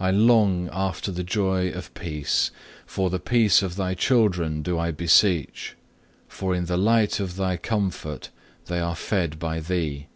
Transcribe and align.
2. 0.00 0.04
I 0.06 0.10
long 0.10 0.68
after 0.72 1.12
the 1.12 1.22
joy 1.22 1.70
of 1.70 1.94
peace; 1.94 2.50
for 2.86 3.08
the 3.08 3.20
peace 3.20 3.62
of 3.62 3.76
Thy 3.76 3.94
children 3.94 4.62
do 4.62 4.80
I 4.80 4.90
beseech, 4.90 5.76
for 6.26 6.56
in 6.56 6.64
the 6.64 6.76
light 6.76 7.20
of 7.20 7.36
Thy 7.36 7.56
comfort 7.56 8.30
they 8.66 8.80
are 8.80 8.96
fed 8.96 9.38
by 9.38 9.60
Thee. 9.60 10.08